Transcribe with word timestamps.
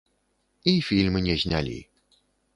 І 0.63 0.73
фільм 0.87 1.19
не 1.29 1.37
знялі. 1.45 1.79